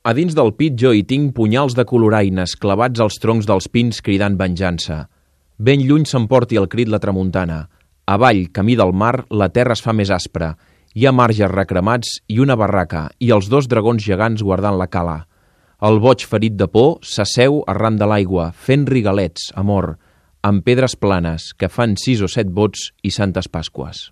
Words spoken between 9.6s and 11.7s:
es fa més aspra. Hi ha marges